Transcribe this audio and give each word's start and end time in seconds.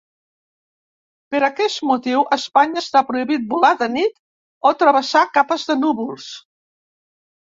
Per 1.33 1.41
aquest 1.47 1.83
motiu, 1.89 2.23
a 2.23 2.39
Espanya 2.41 2.83
està 2.85 3.03
prohibit 3.11 3.45
volar 3.53 3.71
de 3.83 3.91
nit 3.99 4.19
o 4.71 4.73
travessar 4.81 5.23
capes 5.39 5.69
de 5.73 5.77
núvols. 5.83 6.31